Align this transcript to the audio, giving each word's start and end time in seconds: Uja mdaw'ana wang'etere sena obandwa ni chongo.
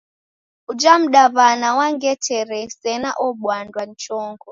Uja 0.71 0.93
mdaw'ana 1.01 1.67
wang'etere 1.77 2.59
sena 2.79 3.09
obandwa 3.27 3.81
ni 3.85 3.95
chongo. 4.03 4.47